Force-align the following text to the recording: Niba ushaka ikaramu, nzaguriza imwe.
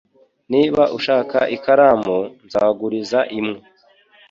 Niba 0.53 0.83
ushaka 0.97 1.37
ikaramu, 1.55 2.17
nzaguriza 2.45 3.19
imwe. 3.39 3.59